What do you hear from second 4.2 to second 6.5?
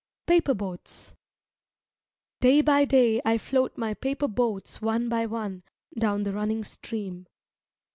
boats one by one down the